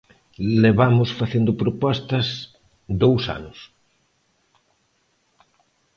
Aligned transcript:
Levamos 0.63 1.09
facendo 1.19 1.51
propostas 1.61 2.27
dous 3.01 3.23
anos. 3.37 3.59